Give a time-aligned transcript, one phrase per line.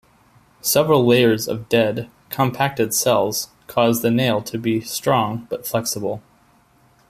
[0.63, 6.23] Several layers of dead, compacted cells cause the nail to be strong but flexible.